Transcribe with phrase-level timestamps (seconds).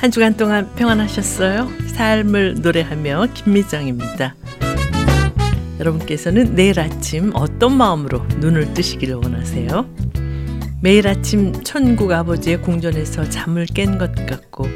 [0.00, 1.68] 한 주간 동안 평안하셨어요?
[1.88, 4.34] 삶을 노래하며 김미정입니다.
[5.78, 9.86] 여러분께서는 내일 아침 어떤 마음으로 눈을 뜨시기를 원하세요?
[10.82, 14.66] 매일 아침 천국 아버지의 궁전에서 잠을 깬 것 같고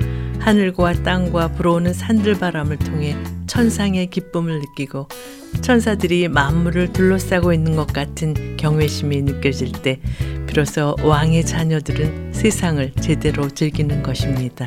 [0.40, 3.16] 하늘과 땅과 불어오는 산들 바람을 통해
[3.46, 5.09] 천상의 기쁨을 느끼고
[5.62, 10.00] 천사들이 만물을 둘러싸고 있는 것 같은 경외심이 느껴질 때
[10.54, 14.64] 비로소 왕의 자녀들은 세상을 제대로 즐기는 것입니다.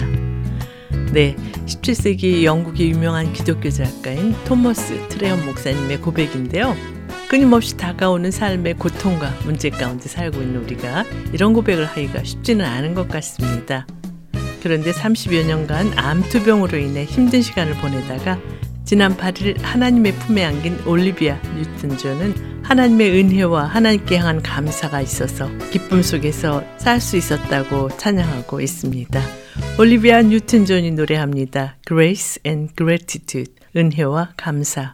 [1.13, 1.33] 네,
[1.65, 6.75] 17세기 영국의 유명한 기독교 작가인 토머스 트러헌 목사님의 고백인데요.
[7.29, 13.07] 끊임없이 다가오는 삶의 고통과 문제 가운데 살고 있는 우리가 이런 고백을 하기가 쉽지는 않은 것
[13.07, 13.87] 같습니다.
[14.61, 18.37] 그런데 30여 년간 암투병으로 인해 힘든 시간을 보내다가
[18.87, 26.01] 지난 8일 하나님의 품에 안긴 올리비아 뉴튼 존은 하나님의 은혜와 하나님께 향한 감사가 있어서 기쁨
[26.01, 29.21] 속에서 살 수 있었다고 찬양하고 있습니다.
[29.77, 31.75] 올리비아 뉴튼 존이 노래합니다.
[31.85, 33.53] Grace and Gratitude.
[33.75, 34.93] 은혜와 감사.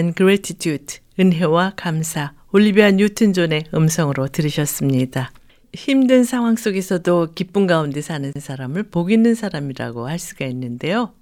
[0.00, 5.30] And Gratitude, 은혜와 감사, 올리비아 뉴튼 존의 음성으로 들으셨습니다.
[5.74, 11.12] 힘든 상황 속에서도 기쁨 가운데 사는 사람을 복 있는 사람이라고 할 수가 있는데요.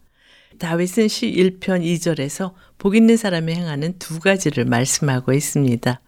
[0.58, 6.00] 다윗은 시 1편 2절에서 복 있는 사람이 행하는 두 가지를 말씀하고 있습니다.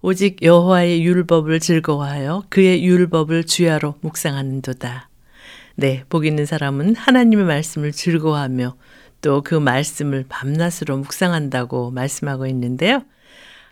[0.00, 5.08] 오직 여호와의 율법을 즐거워하여 그의 율법을 주야로 묵상하는도다.
[5.76, 8.76] 네, 복 있는 사람은 하나님의 말씀을 즐거워하며
[9.24, 13.02] 또 그 말씀을 밤낮으로 묵상한다고 말씀하고 있는데요.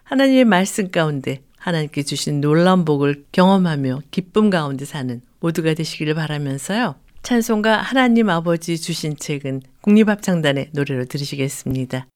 [0.04, 6.94] 하나님의 말씀 가운데 하나님께 주신 놀라운 복을 경험하며 기쁨 가운데 사는 모두가 되시기를 바라면서요.
[7.22, 12.06] 찬송가 하나님 아버지 주신 책은 국립합창단의 노래로 들으시겠습니다.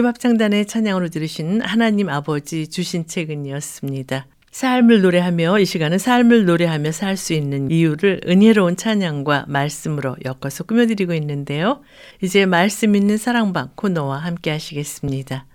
[0.00, 4.26] 국립합창단의 찬양으로 들으신 하나님 아버지 주신 책은이었습니다.
[4.50, 11.14] 삶을 노래하며 이 시간은 삶을 노래하며 살 수 있는 이유를 은혜로운 찬양과 말씀으로 엮어서 꾸며드리고
[11.14, 11.82] 있는데요.
[12.22, 15.46] 이제 말씀 있는 사랑방 코너와 함께 하시겠습니다.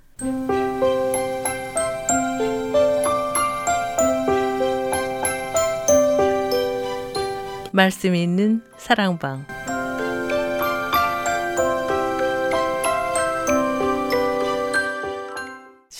[7.72, 9.46] 말씀 있는 사랑방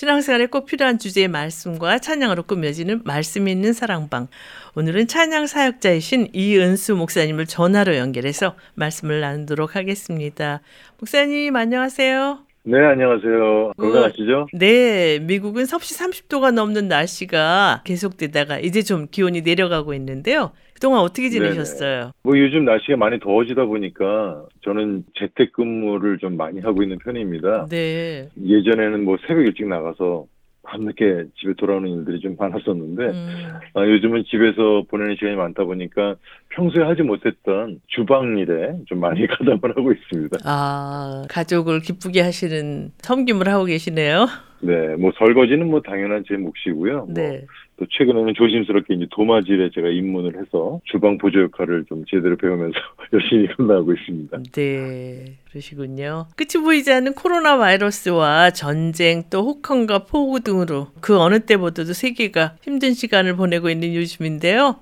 [0.06, 4.28] 신앙생활에 꼭 필요한 주제의 말씀과 찬양으로 꾸며지는 말씀 있는 사랑방.
[4.76, 10.60] 오늘은 찬양 사역자이신 이은수 목사님을 전화로 연결해서 말씀을 나누도록 하겠습니다.
[11.00, 12.38] 목사님 안녕하세요.
[12.62, 13.72] 네, 안녕하세요.
[13.76, 14.40] 건강하시죠?
[14.42, 20.52] 어, 네, 미국은 섭씨 30도가 넘는 날씨가 계속되다가 이제 좀 기온이 내려가고 있는데요.
[20.76, 22.00] 그동안 어떻게 지내셨어요?
[22.00, 22.12] 네네.
[22.22, 27.66] 뭐 요즘 날씨가 많이 더워지다 보니까 저는 재택근무를 좀 많이 하고 있는 편입니다.
[27.70, 28.28] 네.
[28.44, 30.26] 예전에는 뭐 새벽 일찍 나가서
[30.64, 36.16] 밤늦게 집에 돌아오는 일들이 좀 많았었는데 음, 아, 요즘은 집에서 보내는 시간이 많다 보니까
[36.50, 40.38] 평소에 하지 못했던 주방 일에 좀 많이 가담을 하고 있습니다.
[40.44, 44.26] 아, 가족을 기쁘게 하시는 섬김을 하고 계시네요.
[44.60, 46.96] 네, 뭐 설거지는 뭐 당연한 제 몫이고요.
[46.96, 47.44] 뭐 네.
[47.78, 52.78] 또 최근에는 조심스럽게 이제 도마질에 제가 입문을 해서 주방 보조 역할을 좀 제대로 배우면서
[53.12, 54.38] 열심히 감당하고 있습니다.
[54.52, 56.26] 네, 그러시군요.
[56.36, 62.94] 끝이 보이지 않는 코로나 바이러스와 전쟁 또 혹한과 폭우 등으로 그 어느 때보다도 세계가 힘든
[62.94, 64.76] 시간을 보내고 있는 요즘인데요.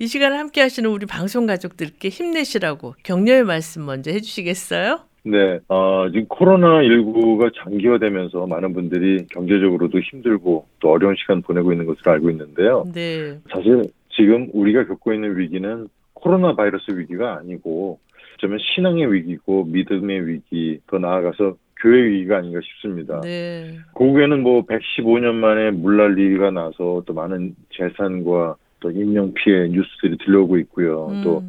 [0.00, 5.00] 이 시간을 함께 하시는 우리 방송 가족들께 힘내시라고 격려의 말씀 먼저 해주시겠어요?
[5.26, 12.12] 네, 어, 지금 코로나19가 장기화되면서 많은 분들이 경제적으로도 힘들고 또 어려운 시간 보내고 있는 것으로
[12.12, 12.84] 알고 있는데요.
[12.94, 17.98] 네, 사실 지금 우리가 겪고 있는 위기는 코로나 바이러스 위기가 아니고
[18.34, 23.20] 어쩌면 신앙의 위기고 믿음의 위기, 더 나아가서 교회 위기가 아닌가 싶습니다.
[23.22, 30.58] 네, 고국에는 뭐 115년 만에 물난리가 나서 또 많은 재산과 또 인명 피해 뉴스들이 들려오고
[30.58, 31.08] 있고요.
[31.08, 31.42] 음, 또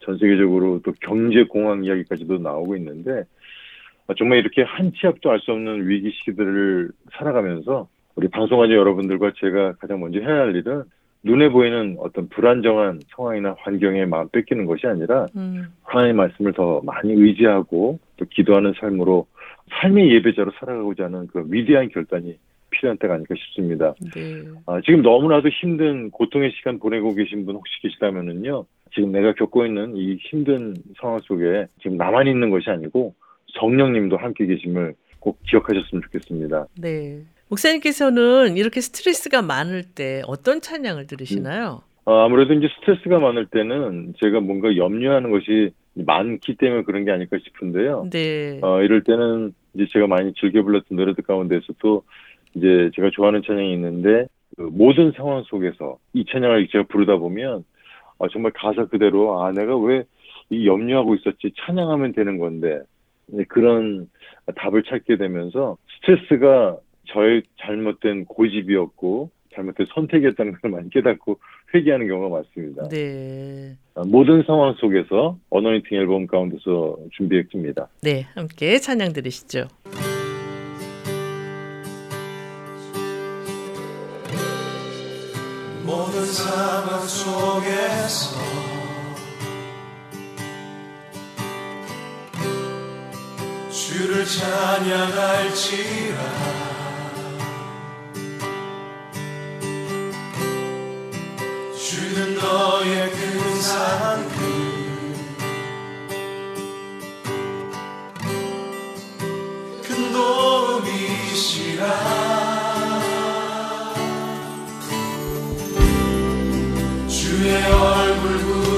[0.00, 3.24] 전 세계적으로 또 경제 공황 이야기까지도 나오고 있는데
[4.06, 9.32] 아, 정말 이렇게 한 치 앞도 알 수 없는 위기 시기들을 살아가면서 우리 방송하는 여러분들과
[9.36, 10.82] 제가 가장 먼저 해야 할 일은
[11.22, 17.12] 눈에 보이는 어떤 불안정한 상황이나 환경에 마음 뺏기는 것이 아니라 음, 하나님의 말씀을 더 많이
[17.12, 19.26] 의지하고 또 기도하는 삶으로
[19.70, 22.36] 삶의 예배자로 살아가고자 하는 그 위대한 결단이
[22.70, 23.94] 필요한 때가 아닐까 싶습니다.
[24.14, 29.66] 네, 아, 지금 너무나도 힘든 고통의 시간 보내고 계신 분 혹시 계시다면은요, 지금 내가 겪고
[29.66, 33.14] 있는 이 힘든 상황 속에 지금 나만 있는 것이 아니고
[33.58, 36.66] 성령님도 함께 계심을 꼭 기억하셨으면 좋겠습니다.
[36.78, 37.22] 네.
[37.48, 41.82] 목사님께서는 이렇게 스트레스가 많을 때 어떤 찬양을 들으시나요?
[42.04, 47.36] 아, 아무래도 이제 스트레스가 많을 때는 제가 뭔가 염려하는 것이 많기 때문에 그런 게 아닐까
[47.42, 48.08] 싶은데요.
[48.10, 52.04] 네, 어, 이럴 때는 이제 제가 많이 즐겨 불렀던 노래들 가운데서도
[52.54, 57.64] 이제 제가 좋아하는 찬양이 있는데 그 모든 상황 속에서 이 찬양을 제가 부르다 보면
[58.20, 60.04] 아, 정말 가사 그대로 아 내가 왜
[60.50, 62.80] 이 염려하고 있었지 찬양하면 되는 건데
[63.32, 64.10] 이제 그런
[64.56, 71.38] 답을 찾게 되면서 스트레스가 저의 잘못된 고집이었고 잘못된 선택이었다는 걸 많이 깨닫고
[71.72, 72.88] 회개하는 경우가 많습니다.
[72.88, 77.88] 네, 아, 모든 상황 속에서 어너니팅 앨범 가운데서 준비했습니다.
[78.02, 78.26] 네.
[78.34, 79.68] 함께 찬양 들으시죠.
[85.86, 88.34] 모든 상황 속에 서
[93.70, 95.60] 주를 찬양할지라
[118.22, 118.69] will move.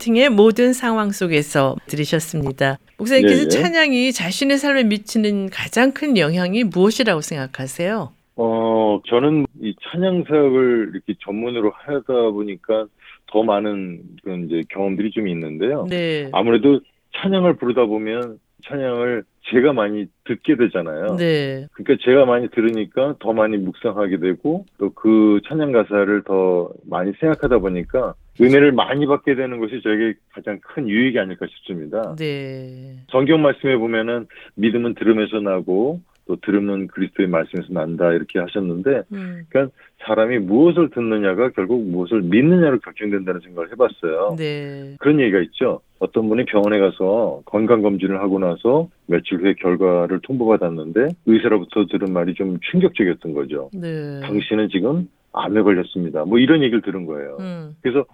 [0.00, 2.78] 어노인팅의 모든 상황 속에서 들으셨습니다.
[2.98, 3.48] 목사님께서 예, 예.
[3.48, 8.12] 찬양이 자신의 삶에 미치는 가장 큰 영향이 무엇이라고 생각하세요?
[8.36, 12.86] 어, 저는 이 찬양 사역을 이렇게 전문으로 하다 보니까
[13.30, 15.86] 더 많은 그런 이제 경험들이 좀 있는데요.
[15.88, 16.28] 네.
[16.32, 16.80] 아무래도
[17.16, 21.16] 찬양을 부르다 보면 찬양을 제가 많이 듣게 되잖아요.
[21.16, 21.66] 네.
[21.72, 27.58] 그러니까 제가 많이 들으니까 더 많이 묵상하게 되고 또 그 찬양 가사를 더 많이 생각하다
[27.58, 32.14] 보니까 은혜를 많이 받게 되는 것이 저에게 가장 큰 유익이 아닐까 싶습니다.
[32.16, 32.96] 네.
[33.10, 39.42] 성경 말씀에 보면은 믿음은 들음에서 나고 또 들음은 그리스도의 말씀에서 난다 이렇게 하셨는데 음.
[39.48, 39.74] 그러니까
[40.06, 44.36] 사람이 무엇을 듣느냐가 결국 무엇을 믿느냐로 결정된다는 생각을 해봤어요.
[44.38, 44.94] 네.
[45.00, 45.80] 그런 얘기가 있죠.
[45.98, 52.34] 어떤 분이 병원에 가서 건강 검진을 하고 나서 며칠 후에 결과를 통보받았는데 의사로부터 들은 말이
[52.34, 53.68] 좀 충격적이었던 거죠.
[53.74, 54.20] 네.
[54.20, 56.24] 당신은 지금 암에 걸렸습니다.
[56.26, 57.38] 뭐 이런 얘기를 들은 거예요.
[57.40, 57.74] 음.
[57.82, 58.04] 그래서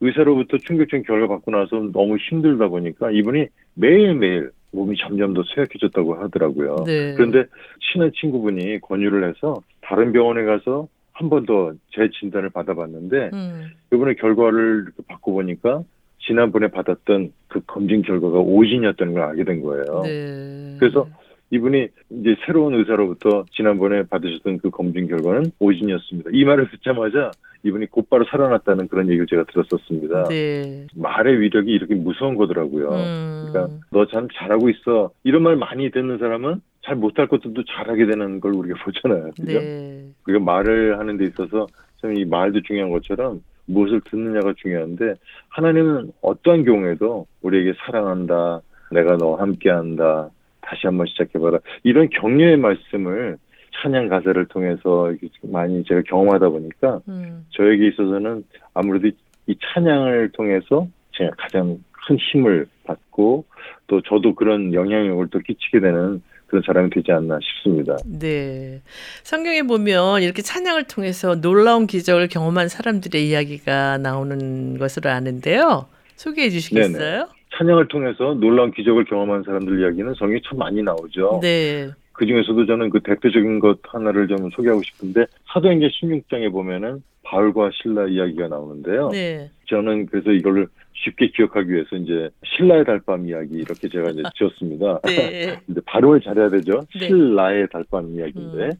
[0.00, 6.84] 의사로부터 충격적인 결과 받고 나서 너무 힘들다 보니까 이분이 매일매일 몸이 점점 더 쇠약해졌다고 하더라고요.
[6.86, 7.14] 네.
[7.14, 7.44] 그런데
[7.80, 13.70] 친한 친구분이 권유를 해서 다른 병원에 가서 한 번더 재진단을 받아봤는데 음.
[13.92, 15.82] 이번에 결과를 받고 보니까
[16.18, 20.02] 지난번에 받았던 그 검진 결과가 오진이었다는 걸 알게 된 거예요.
[20.02, 20.76] 네.
[20.78, 21.08] 그래서
[21.50, 26.30] 이분이 이제 새로운 의사로부터 지난번에 받으셨던 그 검진 결과는 오진이었습니다.
[26.32, 27.30] 이 말을 듣자마자
[27.62, 30.24] 이분이 곧바로 살아났다는 그런 얘기를 제가 들었었습니다.
[30.24, 30.86] 네.
[30.94, 32.88] 말의 위력이 이렇게 무서운 거더라고요.
[32.90, 33.46] 음.
[33.50, 35.10] 그러니까 너 참 잘하고 있어.
[35.24, 39.30] 이런 말 많이 듣는 사람은 잘 못할 것들도 잘하게 되는 걸 우리가 보잖아요.
[39.36, 39.58] 그죠?
[39.60, 40.04] 네.
[40.26, 41.66] 우리가 말을 하는 데 있어서
[42.00, 45.14] 참 이 말도 중요한 것처럼 무엇을 듣느냐가 중요한데
[45.48, 48.60] 하나님은 어떠한 경우에도 우리에게 사랑한다.
[48.92, 50.30] 내가 너와 함께한다.
[50.66, 51.60] 다시 한번 시작해봐라.
[51.84, 53.38] 이런 격려의 말씀을
[53.80, 57.46] 찬양 가사를 통해서 많이 제가 경험하다 보니까 음.
[57.50, 59.08] 저에게 있어서는 아무래도
[59.46, 63.44] 이 찬양을 통해서 제가 가장 큰 힘을 받고
[63.86, 67.96] 또 저도 그런 영향력을 또 끼치게 되는 그런 사람이 되지 않나 싶습니다.
[68.06, 68.80] 네.
[69.22, 75.86] 성경에 보면 이렇게 찬양을 통해서 놀라운 기적을 경험한 사람들의 이야기가 나오는 것으로 아는데요.
[76.14, 77.28] 소개해 주시겠어요?
[77.56, 81.40] 찬양을 통해서 놀라운 기적을 경험한 사람들 이야기는 성경에 참 많이 나오죠.
[81.42, 81.90] 네.
[82.12, 88.06] 그 중에서도 저는 그 대표적인 것 하나를 좀 소개하고 싶은데 사도행전 16장에 보면은 바울과 신라
[88.06, 89.10] 이야기가 나오는데요.
[89.10, 89.50] 네.
[89.68, 95.00] 저는 그래서 이거를 쉽게 기억하기 위해서 이제 신라의 달밤 이야기 이렇게 제가 이제 지었습니다.
[95.04, 95.56] 네.
[95.66, 96.82] 근데 발음을 잘해야 되죠.
[96.98, 97.08] 네.
[97.08, 98.72] 신라의 달밤 이야기인데 음.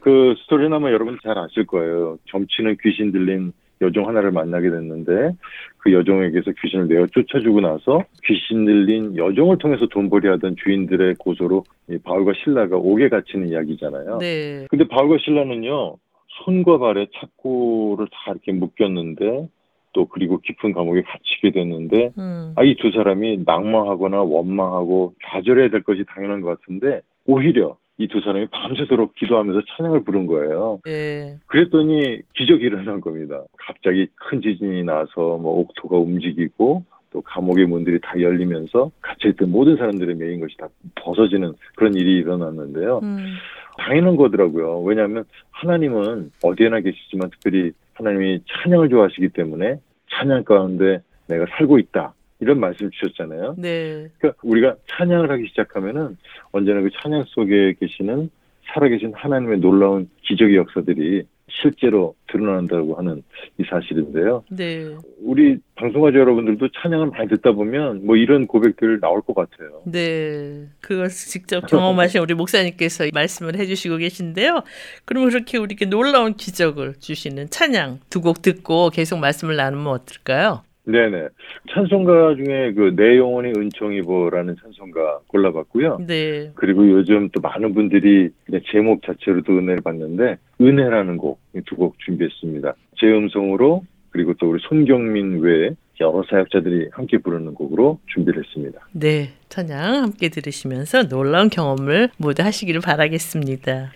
[0.00, 2.18] 그 스토리는 아마 여러분 잘 아실 거예요.
[2.28, 3.52] 점치는 귀신 들린
[3.84, 5.32] 여종 하나를 만나게 됐는데
[5.78, 11.98] 그 여종에게서 귀신을 내어 쫓아주고 나서 귀신 들린 여종을 통해서 돈벌이 하던 주인들의 고소로 이
[11.98, 14.18] 바울과 신라가 옥에 갇히는 이야기잖아요.
[14.18, 14.66] 네.
[14.70, 15.96] 근데 바울과 신라는요
[16.44, 19.48] 손과 발에 착고를 다 이렇게 묶였는데
[19.92, 22.52] 또 그리고 깊은 감옥에 갇히게 됐는데 음.
[22.56, 28.20] 아, 이 두 사람이 낭망하거나 원망하고 좌절해야 될 것이 당연한 것 같은데 오히려 이 두
[28.20, 30.80] 사람이 밤새도록 기도하면서 찬양을 부른 거예요.
[30.84, 31.36] 네.
[31.46, 33.42] 그랬더니 기적이 일어난 겁니다.
[33.56, 40.16] 갑자기 큰 지진이 나서 뭐 옥토가 움직이고 또 감옥의 문들이 다 열리면서 갇혀있던 모든 사람들의
[40.16, 42.98] 매인 것이 다 벗어지는 그런 일이 일어났는데요.
[43.04, 43.36] 음.
[43.78, 44.80] 당연한 거더라고요.
[44.80, 49.78] 왜냐하면 하나님은 어디에나 계시지만 특별히 하나님이 찬양을 좋아하시기 때문에
[50.10, 52.12] 찬양 가운데 내가 살고 있다.
[52.44, 53.54] 이런 말씀 주셨잖아요.
[53.56, 54.08] 네.
[54.18, 56.16] 그러니까 우리가 찬양을 하기 시작하면은
[56.52, 58.28] 언제나 그 찬양 속에 계시는
[58.66, 63.22] 살아계신 하나님의 놀라운 기적의 역사들이 실제로 드러난다고 하는
[63.58, 64.42] 이 사실인데요.
[64.50, 64.94] 네.
[65.22, 69.82] 우리 방송가족 여러분들도 찬양을 많이 듣다 보면 뭐 이런 고백들 나올 것 같아요.
[69.86, 70.66] 네.
[70.80, 74.64] 그걸 직접 경험하신 우리 목사님께서 말씀을 해주시고 계신데요.
[75.04, 80.62] 그럼 그렇게 우리에게 놀라운 기적을 주시는 찬양 두 곡 듣고 계속 말씀을 나누면 어떨까요?
[80.86, 81.28] 네네.
[81.72, 85.98] 찬송가 중에 그 내 영혼이 은총이보라는 찬송가 골라봤고요.
[86.06, 86.50] 네.
[86.54, 88.28] 그리고 요즘 또 많은 분들이
[88.70, 92.74] 제목 자체로도 은혜를 받는데 은혜라는 곡 두 곡 준비했습니다.
[92.98, 95.70] 제 음성으로 그리고 또 우리 손경민 외에
[96.00, 98.80] 여러 사역자들이 함께 부르는 곡으로 준비를 했습니다.
[98.92, 99.30] 네.
[99.48, 103.92] 찬양 함께 들으시면서 놀라운 경험을 모두 하시기를 바라겠습니다.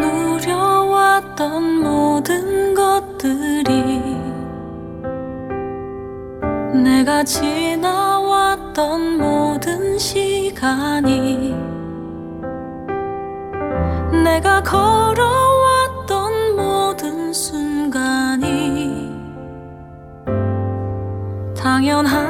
[0.00, 4.00] 누려왔던 모든 것들이
[6.82, 11.54] 내가 지나왔던 모든 시간이
[14.24, 19.10] 내가 걸어왔던 모든 순간이
[21.56, 22.29] 당연한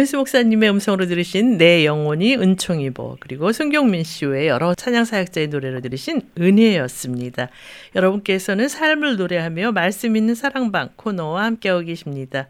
[0.00, 6.22] 이은수 목사님의 음성으로 들으신 내 영혼이 은총이보 그리고 손경민 씨의 여러 찬양 사역자의 노래로 들으신
[6.38, 7.50] 은혜였습니다.
[7.94, 12.48] 여러분께서는 삶을 노래하며 말씀 있는 사랑방 코너와 함께하고 계십니다.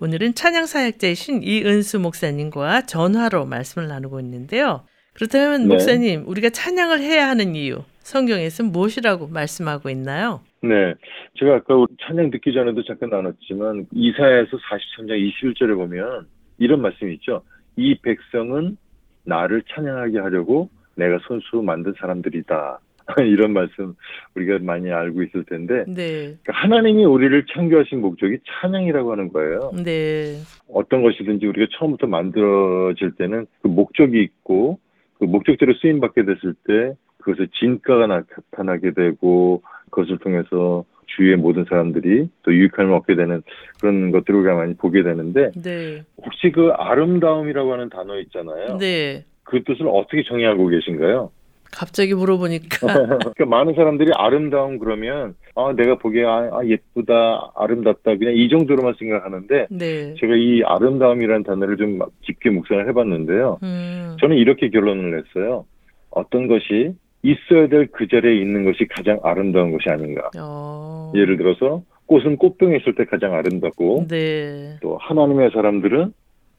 [0.00, 4.86] 오늘은 찬양 사역자이신 이은수 목사님과 전화로 말씀을 나누고 있는데요.
[5.12, 5.68] 그렇다면 네.
[5.68, 10.40] 목사님, 우리가 찬양을 해야 하는 이유, 성경에서는 무엇이라고 말씀하고 있나요?
[10.62, 10.94] 네.
[11.38, 11.74] 제가 아까
[12.06, 16.26] 찬양 듣기 전에도 잠깐 나눴지만 이사야에서 43장 21절에 보면
[16.58, 17.42] 이런 말씀이 있죠.
[17.76, 18.76] 이 백성은
[19.24, 22.80] 나를 찬양하게 하려고 내가 손수 만든 사람들이다.
[23.22, 23.94] 이런 말씀
[24.34, 29.70] 우리가 많이 알고 있을 텐데 네, 그러니까 하나님이 우리를 창조하신 목적이 찬양이라고 하는 거예요.
[29.84, 30.38] 네,
[30.68, 34.80] 어떤 것이든지 우리가 처음부터 만들어질 때는 그 목적이 있고
[35.18, 42.28] 그 목적대로 쓰임 받게 됐을 때 그것의 진가가 나타나게 되고 그것을 통해서 주위의 모든 사람들이
[42.42, 43.42] 또 유익함을 얻게 되는
[43.80, 48.78] 그런 것들을 우리가 많이 보게 되는데 네, 혹시 그 아름다움이라고 하는 단어 있잖아요.
[48.78, 49.24] 네.
[49.44, 51.30] 그 뜻을 어떻게 정의하고 계신가요?
[51.72, 58.34] 갑자기 물어보니까 그러니까 많은 사람들이 아름다움 그러면 아 내가 보기에 아, 아, 예쁘다 아름답다 그냥
[58.34, 60.14] 이 정도로만 생각하는데 네.
[60.18, 63.58] 제가 이 아름다움이라는 단어를 좀 깊게 묵상을 해봤는데요.
[63.62, 65.66] 음, 저는 이렇게 결론을 냈어요.
[66.10, 70.30] 어떤 것이 있어야 될 그 자리에 있는 것이 가장 아름다운 것이 아닌가.
[70.38, 74.76] 어, 예를 들어서 꽃은 꽃병에 있을 때 가장 아름답고 네.
[74.80, 76.12] 또 하나님의 사람들은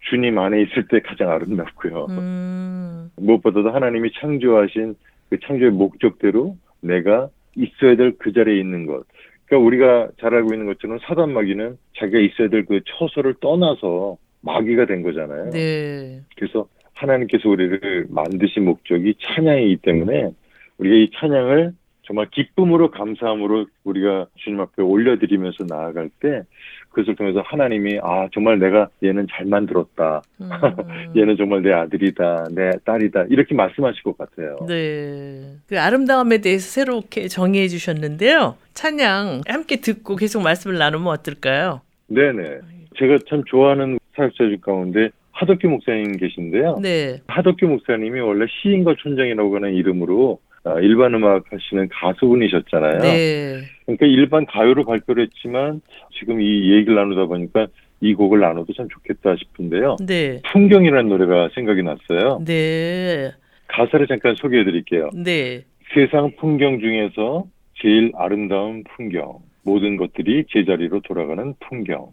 [0.10, 2.08] 주님 안에 있을 때 가장 아름답고요.
[2.10, 4.96] 음, 무엇보다도 하나님이 창조하신
[5.30, 9.04] 그 창조의 목적대로 내가 있어야 될 그 자리에 있는 것.
[9.46, 14.86] 그러니까 우리가 잘 알고 있는 것처럼 사단 마귀는 자기가 있어야 될 그 처소를 떠나서 마귀가
[14.86, 15.50] 된 거잖아요.
[15.52, 16.22] 네.
[16.36, 20.32] 그래서 하나님께서 우리를 만드신 목적이 찬양이기 때문에
[20.78, 26.44] 우리가 이 찬양을 정말 기쁨으로 감사함으로 우리가 주님 앞에 올려드리면서 나아갈 때
[26.90, 30.50] 그것을 통해서 하나님이 아 정말 내가 얘는 잘 만들었다 음,
[31.16, 35.58] 얘는 정말 내 아들이다 내 딸이다 이렇게 말씀하실 것 같아요 네.
[35.68, 38.56] 그 아름다움에 대해서 새롭게 정의해 주셨는데요.
[38.74, 41.82] 찬양 함께 듣고 계속 말씀을 나누면 어떨까요?
[42.08, 42.60] 네네
[42.98, 47.20] 제가 참 좋아하는 사역자 중 가운데 하덕규 목사님 계신데요 네.
[47.28, 50.47] 하덕규 목사님이 원래 시인과 촌장이라고 하는 이름으로 아,
[50.82, 53.62] 일반 음악 하시는 가수분이셨잖아요 네.
[53.86, 55.82] 그러니까 일반 가요로 발표를 했지만
[56.20, 57.68] 지금 이 얘기를 나누다 보니까
[58.02, 59.96] 이 곡을 나눠도 참 좋겠다 싶은데요.
[60.06, 60.42] 네.
[60.52, 62.44] 풍경이라는 노래가 생각이 났어요.
[62.46, 63.32] 네.
[63.68, 65.10] 가사를 잠깐 소개해 드릴게요.
[65.14, 65.64] 네.
[65.94, 67.46] 세상 풍경 중에서
[67.82, 69.40] 제일 아름다운 풍경.
[69.64, 72.10] 모든 것들이 제자리로 돌아가는 풍경.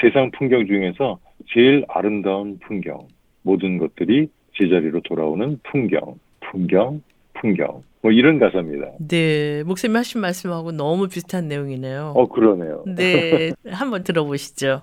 [0.00, 3.06] 세상 풍경 중에서 제일 아름다운 풍경.
[3.42, 6.16] 모든 것들이 제자리로 돌아오는 풍경.
[6.40, 7.02] 풍경,
[7.44, 7.82] 풍경.
[8.00, 8.92] 뭐 이런 가사입니다.
[9.06, 9.62] 네.
[9.64, 12.14] 목사님 하신 말씀하고 너무 비슷한 내용이네요.
[12.16, 12.84] 어, 그러네요.
[12.86, 13.52] 네.
[13.70, 14.80] 한번 들어보시죠.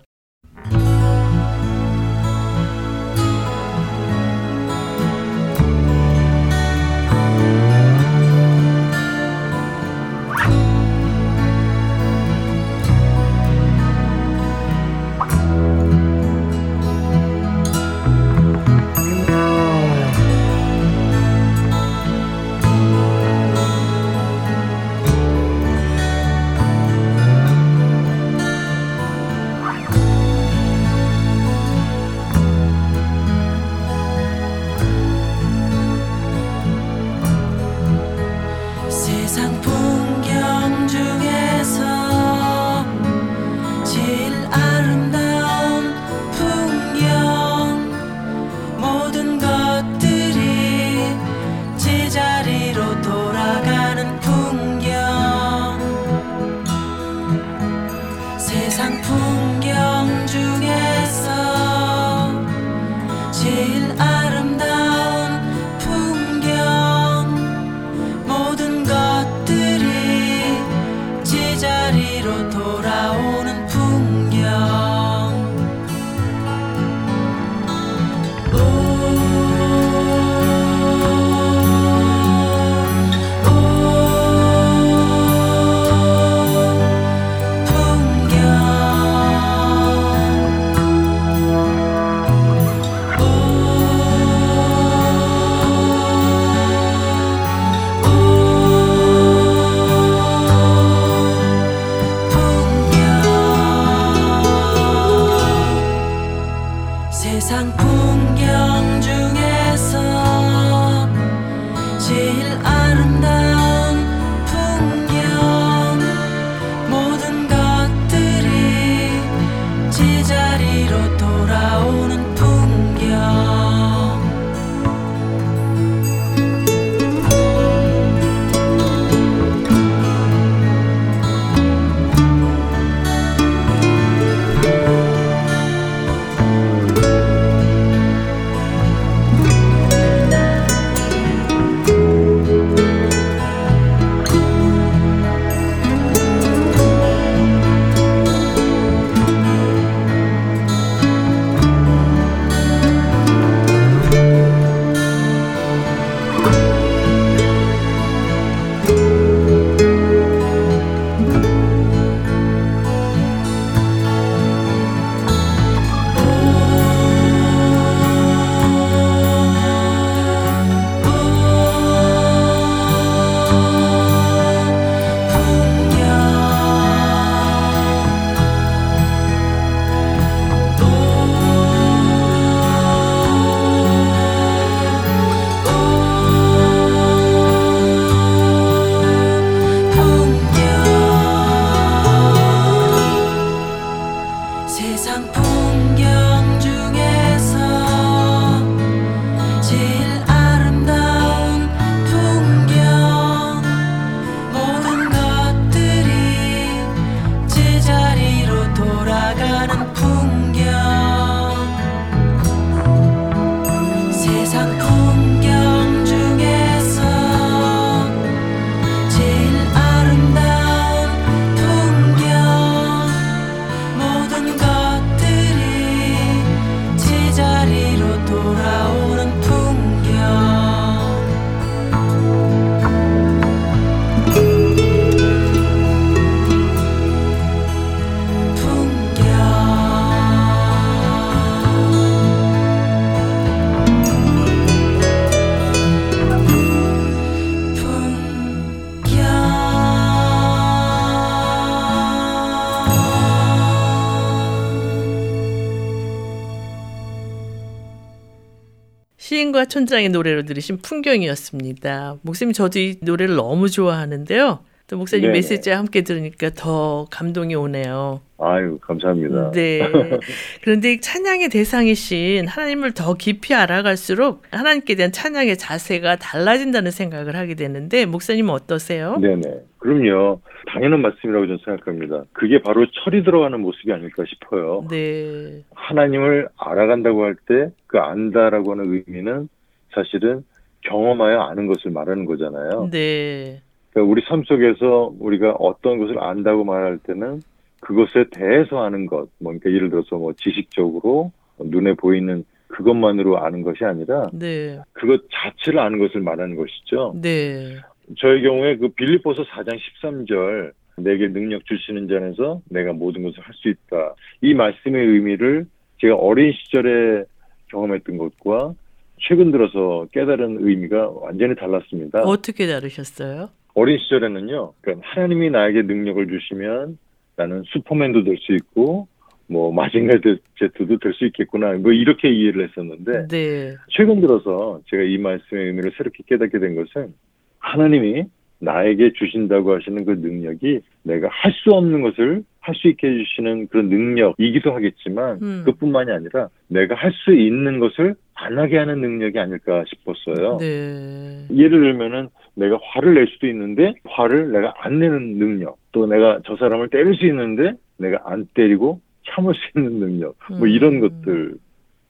[259.62, 262.18] 시인과 촌장의 노래로 들으신 풍경이었습니다.
[262.22, 264.60] 목사님 저도 이 노래를 너무 좋아하는데요.
[264.88, 265.34] 또 목사님 네네.
[265.34, 268.22] 메시지와 함께 들으니까 더 감동이 오네요.
[268.40, 269.52] 아유, 감사합니다.
[269.52, 269.80] 네.
[270.64, 277.54] 그런데 이 찬양의 대상이신 하나님을 더 깊이 알아갈수록 하나님께 대한 찬양의 자세가 달라진다는 생각을 하게
[277.54, 279.18] 되는데 목사님 은 어떠세요?
[279.18, 279.42] 네네.
[279.82, 280.40] 그럼요.
[280.68, 282.24] 당연한 말씀이라고 저는 생각합니다.
[282.34, 284.86] 그게 바로 철이 들어가는 모습이 아닐까 싶어요.
[284.90, 285.64] 네.
[285.74, 289.50] 하나님을 알아간다고 할 때 그 안다라고 하는 의미는
[289.94, 290.44] 사실은
[290.82, 292.90] 경험하여 아는 것을 말하는 거잖아요.
[292.92, 293.62] 네.
[293.92, 297.42] 그러니까 우리 삶 속에서 우리가 어떤 것을 안다고 말할 때는
[297.82, 303.84] 그것에 대해서 아는 것, 뭐 그러니까 예를 들어서 뭐 지식적으로 눈에 보이는 그것만으로 아는 것이
[303.84, 304.80] 아니라 네.
[304.94, 307.14] 그것 자체를 아는 것을 말하는 것이죠.
[307.22, 307.76] 네.
[308.18, 313.70] 저의 경우에 그 빌립보서 4장 13절 내게 능력 주시는 자에서 내가 모든 것을 할 수
[313.70, 314.16] 있다.
[314.42, 315.66] 이 말씀의 의미를
[316.00, 317.24] 제가 어린 시절에
[317.70, 318.74] 경험했던 것과
[319.20, 322.22] 최근 들어서 깨달은 의미가 완전히 달랐습니다.
[322.22, 323.50] 어떻게 다르셨어요?
[323.76, 326.98] 어린 시절에는요, 그러니까 하나님이 나에게 능력을 주시면
[327.38, 329.08] 나는 슈퍼맨도 될 수 있고,
[329.48, 330.18] 뭐, 마징가
[330.60, 333.76] 제트도 될 수 있겠구나, 뭐, 이렇게 이해를 했었는데, 네.
[333.90, 337.14] 최근 들어서 제가 이 말씀의 의미를 새롭게 깨닫게 된 것은,
[337.62, 338.26] 하나님이
[338.60, 343.90] 나에게 주신다고 하시는 그 능력이 내가 할 수 없는 것을 할 수 있게 해주시는 그런
[343.90, 345.64] 능력이기도 하겠지만, 음.
[345.66, 350.58] 그뿐만이 아니라 내가 할 수 있는 것을 안 하게 하는 능력이 아닐까 싶었어요.
[350.60, 351.48] 네.
[351.56, 356.56] 예를 들면은 내가 화를 낼 수도 있는데 화를 내가 안 내는 능력 또 내가 저
[356.56, 361.02] 사람을 때릴 수 있는데 내가 안 때리고 참을 수 있는 능력 뭐 이런 음.
[361.02, 361.56] 것들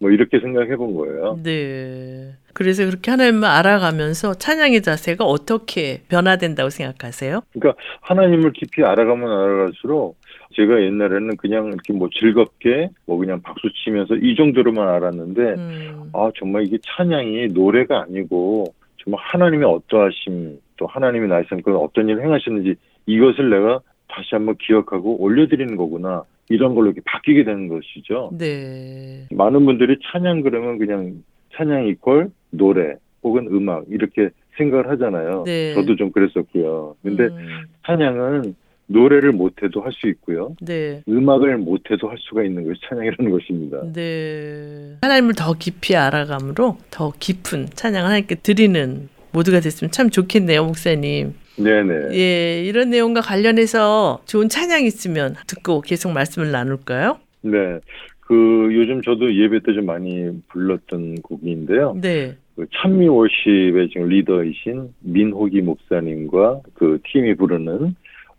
[0.02, 1.40] 뭐 이렇게 생각해 본 거예요.
[1.44, 2.34] 네.
[2.54, 7.42] 그래서 그렇게 하나님을 알아가면서 찬양의 자세가 어떻게 변화된다고 생각하세요?
[7.54, 10.18] 그러니까 하나님을 깊이 알아가면 알아갈수록
[10.56, 16.10] 제가 옛날에는 그냥 이렇게 뭐 즐겁게 뭐 그냥 박수 치면서 이 정도로만 알았는데 음.
[16.14, 22.10] 아 정말 이게 찬양이 노래가 아니고 정말 하나님의 어떠하심 또 하나님이 나의 삶 가운데 어떤
[22.10, 22.76] 일을 행하셨는지
[23.06, 23.80] 이것을 내가
[24.12, 28.32] 다시 한번 기억하고 올려드리는 거구나 이런 걸로 이렇게 바뀌게 되는 것이죠.
[28.38, 29.26] 네.
[29.32, 31.24] 많은 분들이 찬양 그러면 그냥
[31.56, 35.44] 찬양 이퀄 노래 혹은 음악 이렇게 생각을 하잖아요.
[35.46, 35.74] 네.
[35.74, 36.96] 저도 좀 그랬었고요.
[37.02, 37.66] 근데 음.
[37.88, 38.56] 찬양은
[38.88, 40.56] 노래를 못해도 할 수 있고요.
[40.62, 41.02] 네.
[41.08, 43.82] 음악을 못해도 할 수가 있는 것이 찬양이라는 것입니다.
[43.94, 44.98] 네.
[45.02, 51.34] 하나님을 더 깊이 알아감으로 더 깊은 찬양 하나님께 드리는 모두가 됐으면 참 좋겠네요, 목사님.
[51.58, 52.16] 네네.
[52.16, 57.18] 예, 이런 내용과 관련해서 좋은 찬양 있으면 듣고 계속 말씀을 나눌까요?
[57.42, 57.80] 네.
[58.22, 61.98] 그 요즘 저도 예배 때 좀 많이 불렀던 곡인데요.
[62.02, 62.36] 네.
[62.56, 67.96] 그 찬미 월십의 지금 리더이신 민호기 목사님과 그 팀이 부르는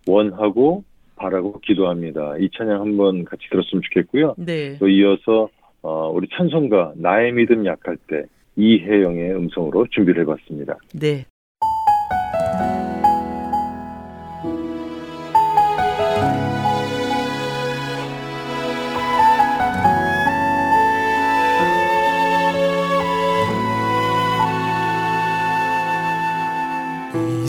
[0.07, 0.83] 원하고
[1.15, 2.35] 바라고 기도합니다.
[2.39, 4.35] 이 찬양 한번 같이 들었으면 좋겠고요.
[4.37, 4.77] 네.
[4.79, 5.49] 또 이어서
[5.81, 8.23] 어, 우리 찬송가 나의 믿음 약할 때
[8.55, 10.77] 이혜영의 음성으로 준비를 해봤습니다.
[10.93, 11.25] 네.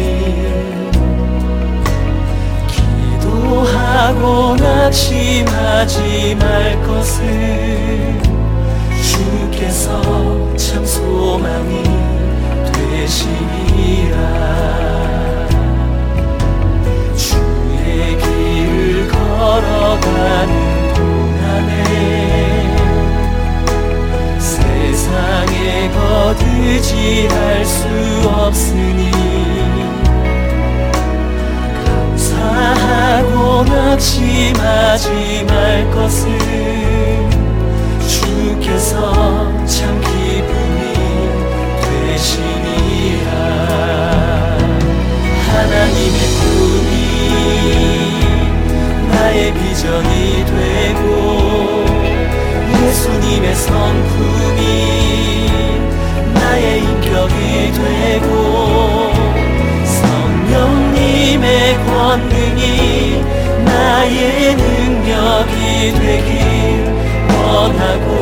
[2.66, 8.20] 기도하고 낙심하지 말 것을
[9.02, 11.82] 주께서 참 소망이
[12.72, 14.16] 되시리라
[19.42, 21.72] 걸어가는 동안에
[24.38, 27.88] 세상에 거두지할 수
[28.28, 29.10] 없으니
[31.84, 36.71] 감사하고 낙심하지 말 것을
[53.42, 54.60] 예수님의 성품이
[56.32, 59.12] 나의 인격이 되고
[59.84, 63.24] 성령님의 권능이
[63.64, 66.94] 나의 능력이 되길
[67.34, 68.21] 원하고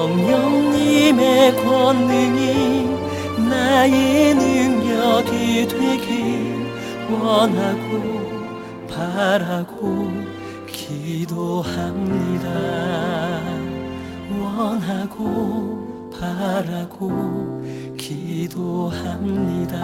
[0.00, 2.88] 성령님의 권능이
[3.50, 6.72] 나의 능력이 되길
[7.10, 7.90] 원하고
[8.88, 10.10] 바라고
[10.66, 12.48] 기도합니다.
[14.40, 17.60] 원하고 바라고
[17.98, 19.76] 기도합니다.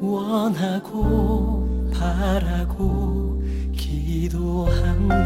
[0.00, 3.42] 원하고 바라고
[3.72, 5.16] 기도합니다.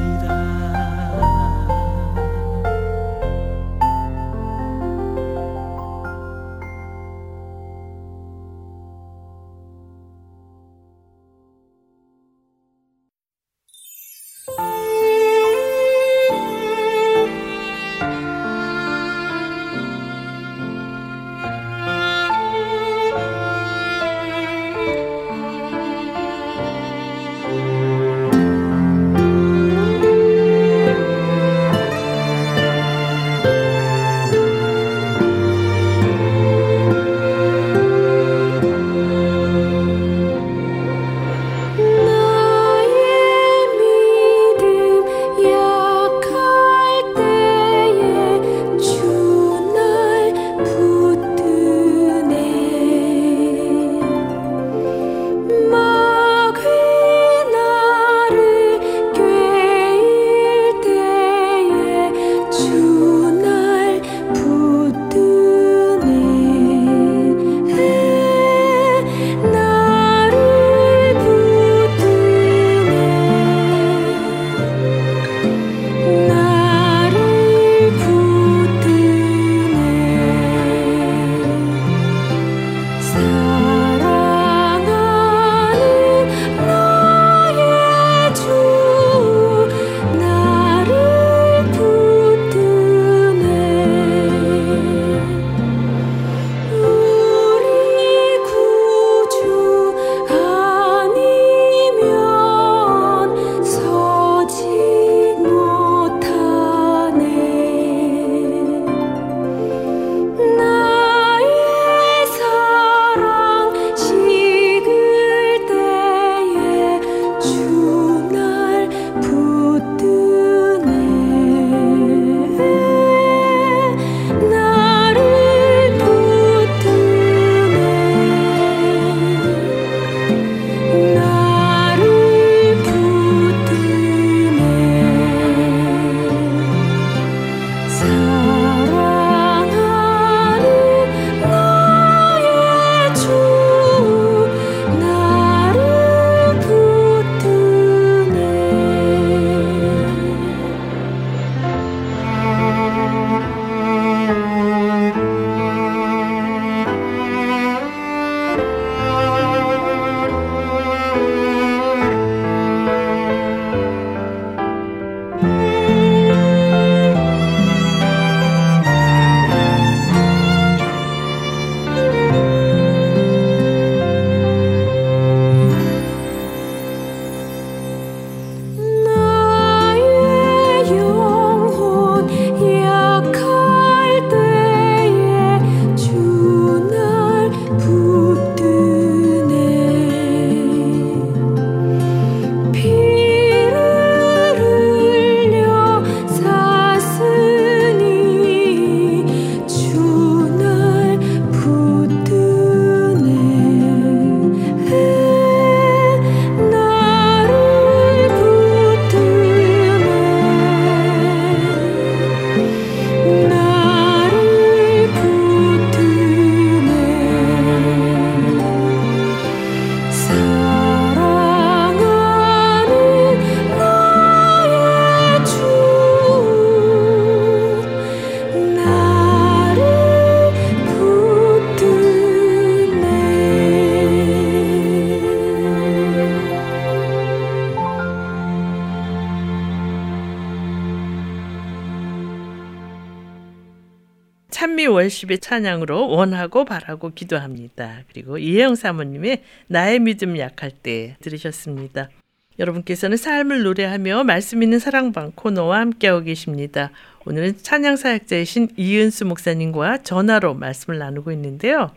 [245.31, 248.03] 월십의 찬양으로 원하고 바라고 기도합니다.
[248.13, 252.11] 그리고 이혜영 사모님의 나의 믿음 약할 때 들으셨습니다.
[252.59, 256.91] 여러분께서는 삶을 노래하며 말씀 있는 사랑방 코너와 함께하고 계십니다.
[257.25, 261.93] 오늘은 찬양 사역자이신 이은수 목사님과 전화로 말씀을 나누고 있는데요.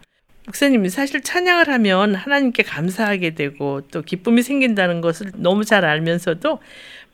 [0.45, 6.59] 목사님, 사실 찬양을 하면 하나님께 감사하게 되고 또 기쁨이 생긴다는 것을 너무 잘 알면서도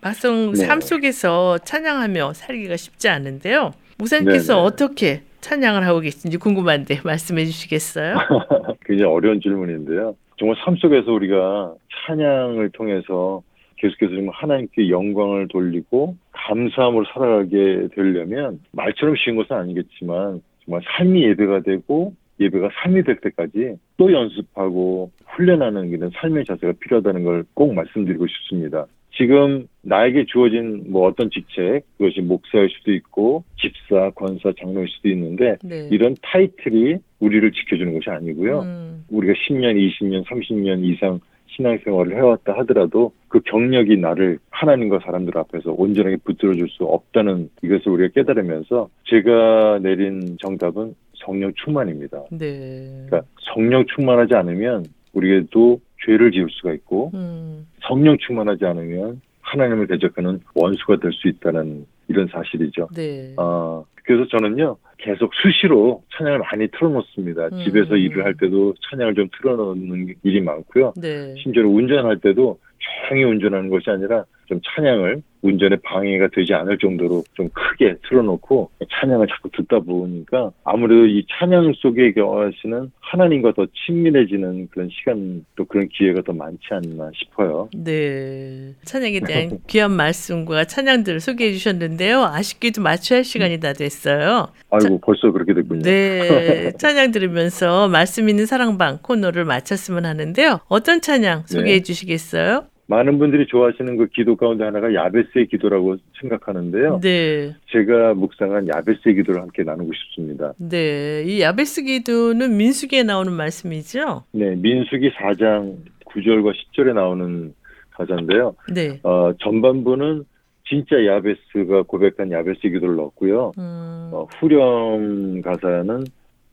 [0.01, 0.65] 막상 네.
[0.65, 3.73] 삶 속에서 찬양하며 살기가 쉽지 않은데요.
[3.97, 4.65] 목사님께서 네네.
[4.65, 8.15] 어떻게 찬양을 하고 계신지 궁금한데 말씀해 주시겠어요?
[8.85, 10.15] 굉장히 어려운 질문인데요.
[10.37, 11.73] 정말 삶 속에서 우리가
[12.07, 13.41] 찬양을 통해서
[13.77, 21.61] 계속해서 좀 하나님께 영광을 돌리고 감사함으로 살아가게 되려면 말처럼 쉬운 것은 아니겠지만 정말 삶이 예배가
[21.61, 28.27] 되고 예배가 삶이 될 때까지 또 연습하고 훈련하는 이런 삶의 자세가 필요하다는 걸 꼭 말씀드리고
[28.27, 28.85] 싶습니다.
[29.15, 35.57] 지금 나에게 주어진 뭐 어떤 직책, 그것이 목사일 수도 있고 집사, 권사, 장로일 수도 있는데
[35.63, 35.87] 네.
[35.91, 38.61] 이런 타이틀이 우리를 지켜주는 것이 아니고요.
[38.61, 45.71] 음, 우리가 10년, 20년, 30년 이상 신앙생활을 해왔다 하더라도 그 경력이 나를 하나님과 사람들 앞에서
[45.71, 52.23] 온전하게 붙들어줄 수 없다는 이것을 우리가 깨달으면서 제가 내린 정답은 성령 충만입니다.
[52.31, 53.05] 네.
[53.07, 53.21] 그러니까
[53.53, 60.97] 성령 충만하지 않으면 우리에도 죄를 지을 수가 있고 음, 성령 충만하지 않으면 하나님을 대적하는 원수가
[60.97, 62.87] 될 수 있다는 이런 사실이죠.
[62.95, 63.33] 네.
[63.37, 67.49] 어, 그래서 저는요, 계속 수시로 찬양을 많이 틀어놓습니다.
[67.53, 67.63] 음.
[67.63, 70.93] 집에서 일을 할 때도 찬양을 좀 틀어놓는 일이 많고요.
[70.97, 71.35] 네.
[71.41, 72.59] 심지어 운전할 때도
[73.07, 79.27] 조용히 운전하는 것이 아니라 좀 찬양을 운전에 방해가 되지 않을 정도로 좀 크게 틀어놓고 찬양을
[79.27, 85.87] 자꾸 듣다 보니까 아무래도 이 찬양 속에 거하시는 하나님과 더 친밀해지는 그런 시간 또 그런
[85.87, 87.69] 기회가 더 많지 않나 싶어요.
[87.73, 88.73] 네.
[88.83, 92.23] 찬양에 대한 귀한 말씀과 찬양들을 소개해 주셨는데요.
[92.23, 94.49] 아쉽게도 마쳐야 할 시간이 다 됐어요.
[94.71, 95.83] 아이고 벌써 그렇게 됐군요.
[95.83, 96.71] 네.
[96.77, 100.59] 찬양 들으면서 말씀 있는 사랑방 코너를 마쳤으면 하는데요.
[100.67, 101.83] 어떤 찬양 소개해 네.
[101.83, 102.65] 주시겠어요?
[102.89, 106.99] 많은 분들이 좋아하시는 그 기도 가운데 하나가 야베스의 기도라고 생각하는데요.
[107.01, 107.55] 네.
[107.71, 110.53] 제가 묵상한 야베스의 기도를 함께 나누고 싶습니다.
[110.57, 111.23] 네.
[111.23, 114.23] 이 야베스 기도는 민수기에 나오는 말씀이죠?
[114.31, 115.75] 네, 민수기 4장
[116.05, 117.53] 9절과 10절에 나오는
[117.91, 118.55] 가사인데요.
[118.73, 118.99] 네.
[119.03, 120.25] 어, 전반부는
[120.67, 123.51] 진짜 야베스가 고백한 야베스의 기도를 넣었고요.
[123.59, 126.05] 음, 어, 후렴 가사는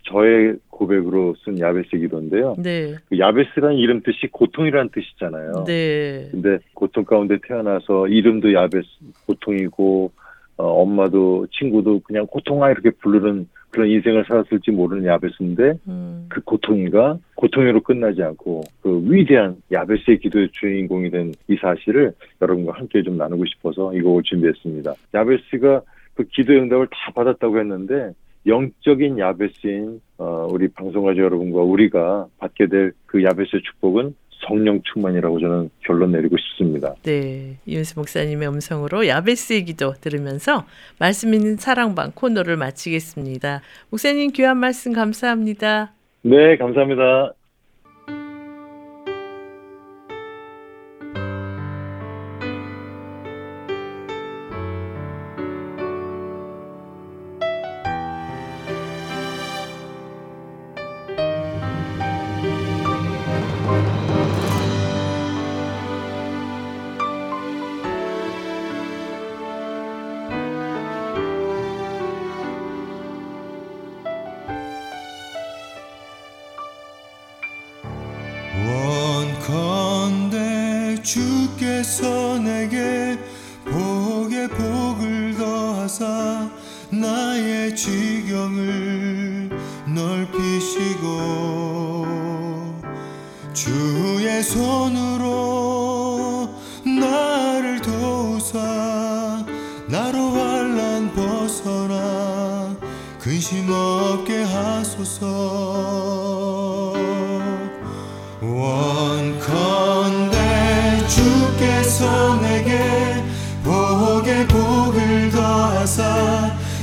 [0.06, 2.54] 저의 고백으로 쓴 야베스의 기도인데요.
[2.58, 2.94] 네.
[3.08, 5.64] 그 야베스라는 이름 뜻이 고통이라는 뜻이잖아요.
[5.66, 6.28] 네.
[6.30, 8.86] 근데 고통 가운데 태어나서 이름도 야베스
[9.26, 10.10] 고통이고
[10.58, 17.18] 어, 엄마도 친구도 그냥 고통아 이렇게 부르는 그런 인생을 살았을지 모르는 야베스인데 음, 그 고통이가
[17.34, 23.44] 고통으로 끝나지 않고 그 위대한 야베스의 기도의 주인공이 된 이 사실을 여러분과 함께 좀 나누고
[23.46, 24.94] 싶어서 이 곡을 준비했습니다.
[25.14, 25.82] 야베스가
[26.14, 28.12] 그 기도의 응답을 다 받았다고 했는데
[28.46, 34.14] 영적인 야베스인 어, 우리 방송가족 여러분과 우리가 받게 될 그 야베스의 축복은
[34.46, 36.94] 성령 충만이라고 저는 결론 내리고 싶습니다.
[37.02, 37.56] 네.
[37.64, 40.66] 이윤수 목사님의 음성으로 야베스의 기도 들으면서
[41.00, 43.62] 말씀 있는 사랑방 코너를 마치겠습니다.
[43.90, 45.92] 목사님 귀한 말씀 감사합니다.
[46.22, 47.32] 네, 감사합니다.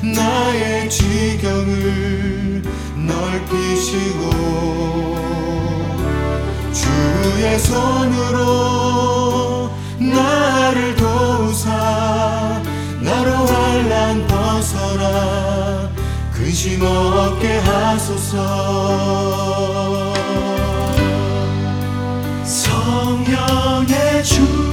[0.03, 2.61] 나의 지경을
[2.95, 4.29] 넓히시고
[6.73, 8.43] 주의 손으로
[9.99, 12.61] 나를 도우사
[13.01, 15.89] 나로 환란 벗어나
[16.33, 19.03] 근심 없게 하소서.
[22.43, 24.72] 성령의 충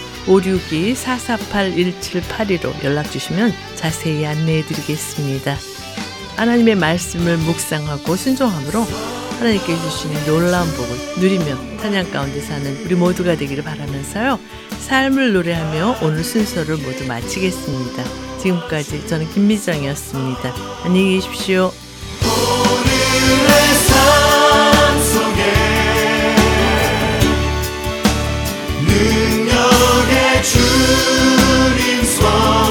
[0.25, 5.55] 562-448-1782로 연락 주시면 자세히 안내해 드리겠습니다.
[6.37, 8.87] 하나님의 말씀을 묵상하고 순종함으로
[9.39, 14.39] 하나님께 주시는 놀라운 복을 누리며 찬양 가운데 사는 우리 모두가 되기를 바라면서요.
[14.79, 18.03] 삶을 노래하며 오늘 순서를 모두 마치겠습니다.
[18.39, 20.53] 지금까지 저는 김미정이었습니다.
[20.83, 21.71] 안녕히 계십시오.
[30.81, 32.70] 능력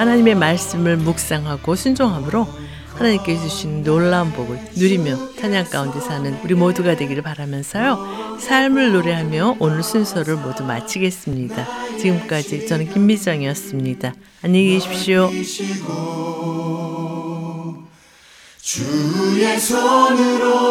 [0.00, 2.48] 하나님의 말씀을 묵상하고 순종함으로
[2.94, 8.38] 하나님께 주신 놀라운 복을 누리며 찬양 가운데 사는 우리 모두가 되기를 바라면서요.
[8.40, 11.66] 삶을 노래하며 오늘 순서를 모두 마치겠습니다.
[11.98, 14.14] 지금까지 저는 김미정이었습니다.
[14.42, 15.30] 안녕히 계십시오.
[18.62, 20.70] 주의 손으로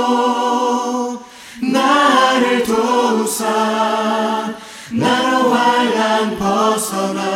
[1.71, 4.55] 나를 도우사
[4.91, 7.28] 나로 환란 벗어나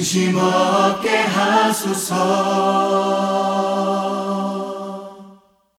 [0.00, 2.16] 근심 없게 하소서.